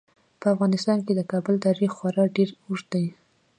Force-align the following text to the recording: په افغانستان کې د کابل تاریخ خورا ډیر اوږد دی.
په 0.39 0.45
افغانستان 0.53 0.97
کې 1.05 1.13
د 1.15 1.21
کابل 1.31 1.55
تاریخ 1.65 1.91
خورا 1.97 2.25
ډیر 2.35 2.49
اوږد 2.63 2.87
دی. 2.93 3.05